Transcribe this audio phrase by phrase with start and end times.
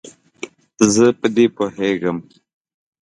[0.93, 2.17] زه په دې پوهیږم.